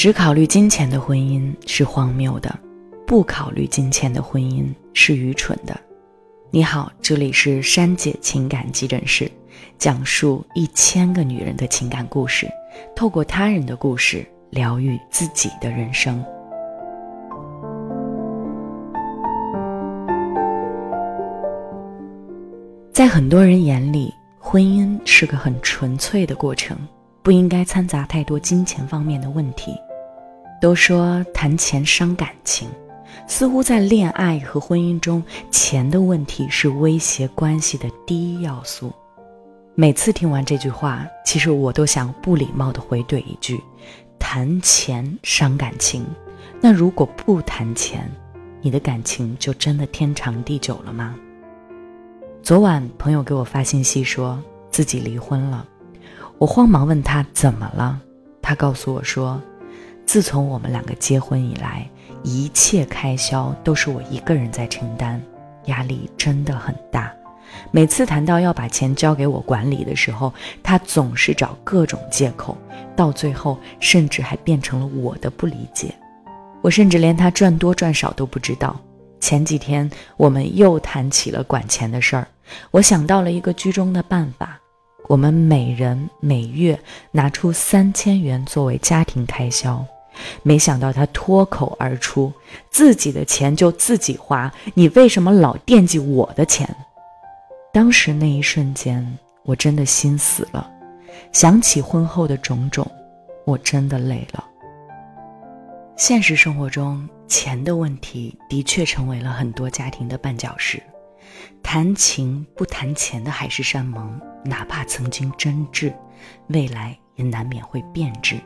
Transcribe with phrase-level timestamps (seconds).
[0.00, 2.58] 只考虑金钱的婚姻是荒谬的，
[3.06, 4.64] 不考虑金钱的婚姻
[4.94, 5.78] 是愚蠢的。
[6.50, 9.30] 你好，这里是珊姐情感急诊室，
[9.76, 12.48] 讲述一千个女人的情感故事，
[12.96, 16.24] 透过他人的故事疗愈自己的人生。
[22.90, 26.74] 在很多人眼里，婚姻是个很纯粹的过程，
[27.22, 29.74] 不应该掺杂太多金钱方面的问题。
[30.60, 32.68] 都说谈钱伤感情，
[33.26, 38.92] 似乎在恋爱和婚姻中，钱的问题是威胁关系的第一要素。
[39.74, 43.58] 每次听完这句话，其实我都想不礼貌地回怼一句：
[44.18, 46.04] 谈钱伤感情，
[46.60, 48.06] 那如果不谈钱，
[48.60, 51.14] 你的感情就真的天长地久了吗？
[52.42, 54.38] 昨晚朋友给我发信息说
[54.70, 55.66] 自己离婚了，
[56.36, 57.98] 我慌忙问他怎么了，
[58.42, 59.40] 他告诉我说。
[60.06, 61.88] 自从我们两个结婚以来，
[62.22, 65.20] 一切开销都是我一个人在承担，
[65.66, 67.12] 压力真的很大。
[67.72, 72.56] 每次谈到要把钱交给我管理的时候，他总是找各种借口，
[72.94, 75.92] 到最后甚至还变成了我的不理解。
[76.62, 78.78] 我甚至连他赚多赚少都不知道。
[79.18, 82.26] 前几天我们又谈起了管钱的事儿，
[82.70, 84.59] 我想到了一个居中的办法。
[85.10, 86.78] 我们每人每月
[87.10, 89.84] 拿出三千元作为家庭开销。
[90.44, 92.32] 没想到他脱口而出
[92.70, 96.72] ：“自己的钱就自己花，你为什么老惦记我的钱？”
[97.74, 99.04] 当时那一瞬间，
[99.42, 100.70] 我真的心死了。
[101.32, 102.88] 想起婚后的种种，
[103.44, 104.44] 我真的累了。
[105.96, 110.80] 现实生活中，钱的问题的确成为了很多家庭的绊脚石。
[111.62, 115.94] 谈情不谈钱的海誓山盟，哪怕曾经真挚，
[116.48, 118.40] 未来也难免会变质。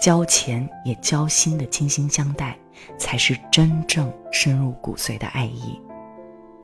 [0.00, 2.56] 交钱也交心的倾心相待，
[2.96, 5.80] 才是真正深入骨髓的爱意。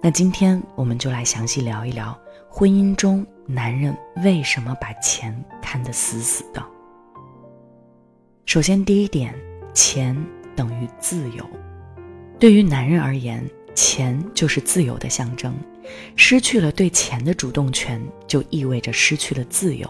[0.00, 2.16] 那今天我们就来详细聊一聊
[2.48, 6.62] 婚姻中男人为什么把钱看得死死的。
[8.46, 9.34] 首先，第一点，
[9.72, 10.16] 钱
[10.54, 11.48] 等于自由。
[12.38, 15.54] 对于男人而言，钱就是自由的象征。
[16.16, 19.88] 失去了对钱的主动权，就意味着失去了自由。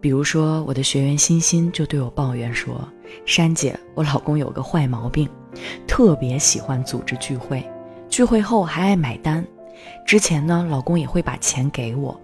[0.00, 2.88] 比如说，我的学员欣欣就对我抱怨说
[3.26, 5.28] ：“珊姐，我老公有个坏毛病，
[5.88, 7.68] 特别喜欢组织聚会，
[8.08, 9.44] 聚会后还爱买单。
[10.06, 12.20] 之前呢，老公也会把钱给我。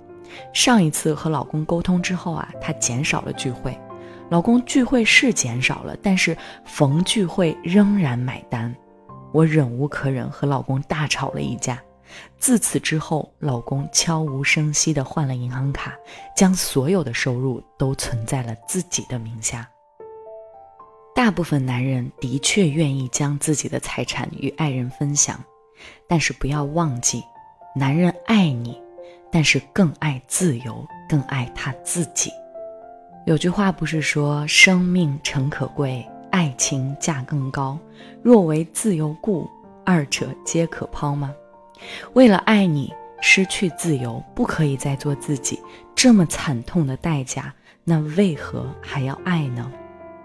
[0.53, 3.77] 上一次和老公沟通之后啊，他减少了聚会。
[4.31, 8.73] 老公聚会是减少了，但是逢聚会仍然买单。
[9.35, 11.83] 我忍无可忍，和老公大吵了一架。”
[12.39, 15.95] 自此之后，老公悄无声息地换了银行卡，
[16.37, 19.69] 将所有的收入都存在了自己的名下。
[21.13, 25.43] 大部分男人的确愿意将自己的财产与爱人分享，
[26.09, 27.25] 但是不要忘记，
[27.75, 28.81] 男人爱你，
[29.33, 32.31] 但是更爱自由，更爱他自己。
[33.27, 37.79] 有句话不是说“生命诚可贵，爱情价更高，
[38.21, 39.49] 若为自由故，
[39.85, 41.33] 二者皆可抛”吗？
[42.15, 45.61] 为了爱你失去自由，不可以再做自己，
[45.95, 49.71] 这么惨痛的代价，那为何还要爱呢？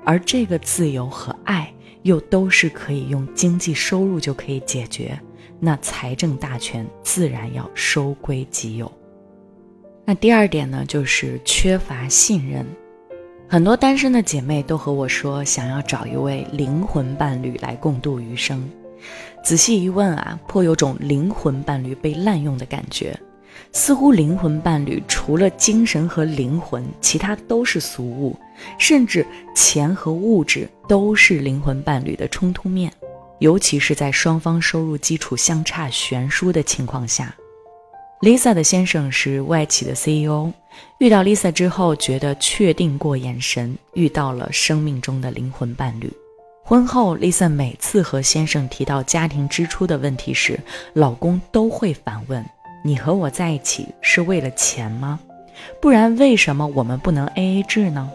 [0.03, 1.72] 而这个自由和爱
[2.02, 5.16] 又都是可以用经济收入就可以解决，
[5.59, 8.91] 那财政大权自然要收归己有。
[10.06, 12.66] 那第二点呢，就是缺乏信任。
[13.52, 18.64] 很多单身的姐妹都和我说，想要找一位灵魂伴侣来共度余生。
[19.44, 23.20] 仔细一问啊，颇有种灵魂伴侣被滥用的感觉，
[23.72, 28.38] 似乎灵魂伴侣除了精神和灵魂，其他都是俗物，
[28.78, 32.94] 甚至钱和物质都是灵魂伴侣的冲突面，
[33.40, 37.34] 尤其是在双方收入基础相差悬殊的情况下。
[38.22, 40.52] Lisa 的先生是外企的 CEO，
[40.97, 46.11] 遇到 Lisa 之后，觉得确定过眼神，遇到了生命中的灵魂伴侣。
[46.66, 50.59] 婚后，Lisa 每次和先生提到家庭支出的问题时，
[50.91, 52.46] 老公都会反问
[52.84, 55.17] ：“你和我在一起是为了钱吗？
[55.82, 58.11] 不然为什么我们不能 AA 制呢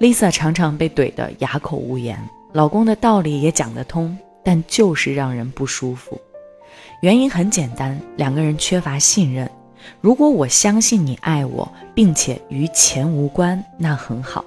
[0.00, 2.18] ？”Lisa 常常被怼得哑口无言，
[2.52, 6.20] 老公的道理也讲得通，但就是让人不舒服。
[7.00, 9.50] 原因很简单，两个人缺乏信任。
[10.00, 14.44] 如果我相信你爱我，并且与钱无关，那很好。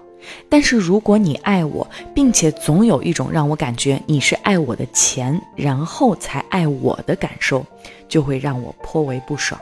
[0.48, 7.66] 但是如果你爱我，并且总有一种让我感觉你是爱我的钱，然后才爱我的感受，
[8.08, 9.60] 就会让我颇为不爽。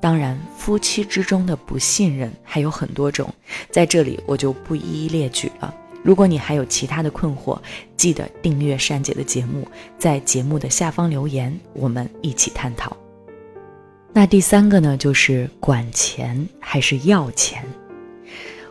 [0.00, 3.28] 当然，夫妻之中的不信任还有很多种，
[3.72, 7.58] 在这里我就不一一列举了，如果你还有其他的困惑，
[7.96, 9.66] 记得订阅珊姐的节目，
[9.98, 12.96] 在节目的下方留言，我们一起探讨。
[14.12, 17.62] 那第三个呢，就是管钱还是要钱？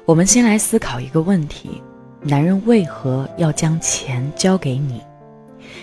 [0.06, 1.82] 我们先来思考一个问题：
[2.22, 5.02] 男人为何要将钱交给你？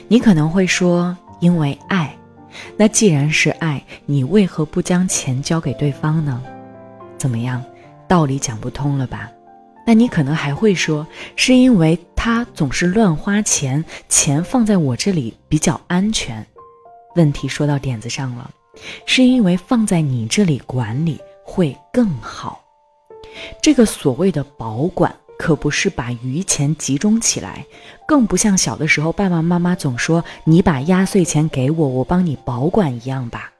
[0.09, 2.17] 你可能会说，因为爱。
[2.77, 6.43] 那既然是爱，你为何不将钱交给对方呢？
[7.19, 7.63] 怎么样，
[8.09, 9.31] 道理讲不通了吧？
[9.87, 16.47] 那你可能还会说，是因为他总是乱花钱，钱放在我这里比较安全。
[17.17, 18.51] 问题说到点子上了，
[19.07, 22.61] 是因为放在你这里管理会更好。
[23.63, 27.67] 这个所谓的保管，可不是把余钱集中起来，
[28.07, 33.51] 更不像小的时候爸爸妈妈总说你把压岁钱给我，我帮你保管一样吧。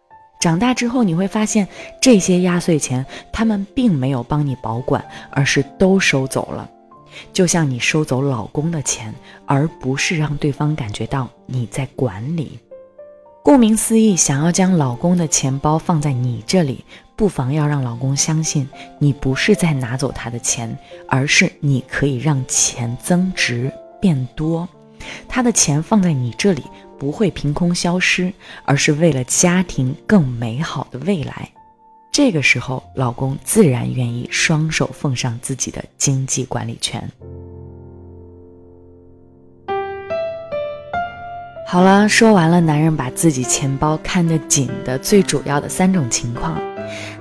[0.45, 1.67] 长大之后你会发现，
[2.03, 6.69] 这些压岁钱他们并没有帮你保管，而是都收走了，
[7.33, 9.15] 就像你收走老公的钱，
[9.47, 12.59] 而不是让对方感觉到你在管理。
[13.43, 16.85] 顾名思义，想要将老公的钱包放在你这里，
[17.17, 18.69] 不妨要让老公相信
[18.99, 20.77] 你不是在拿走他的钱，
[21.09, 24.69] 而是你可以让钱增值变多，
[25.27, 26.63] 他的钱放在你这里。
[26.99, 28.33] 不会凭空消失，
[28.65, 31.49] 而是为了家庭更美好的未来。
[32.13, 37.11] 这个时候，老公自然愿意双手奉上自己的经济管理权。
[41.67, 46.57] 好了，说完了男人把自己钱包看得紧的最主要的三种情况，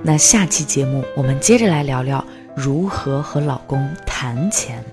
[0.00, 2.24] 那下期节目我们接着来聊聊
[2.54, 4.84] 如何和老公谈钱。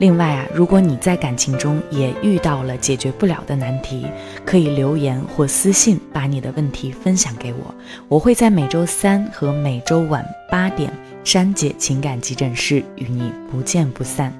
[0.00, 4.06] 另外啊，如果你在感情中也遇到了解决不了的难题，
[4.46, 7.74] 可以留言或私信把你的问题分享给我，
[8.08, 10.90] 我会在每周三和每周晚八点，
[11.22, 14.32] 珊姐情感急诊室与你不见不散。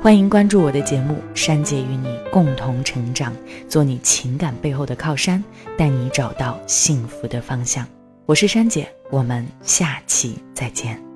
[0.00, 3.32] 欢迎关注我的节目，珊姐与你共同成长，
[3.68, 5.42] 做你情感背后的靠山，
[5.76, 7.84] 带你找到幸福的方向。
[8.26, 11.09] 我是珊姐，我们下期再见。